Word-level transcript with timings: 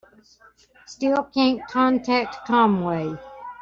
Still 0.87 1.25
can't 1.25 1.63
contact 1.67 2.47
Conway. 2.47 3.19